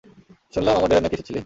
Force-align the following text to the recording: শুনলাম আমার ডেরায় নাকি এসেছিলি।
শুনলাম 0.53 0.73
আমার 0.77 0.89
ডেরায় 0.89 1.03
নাকি 1.05 1.15
এসেছিলি। 1.17 1.39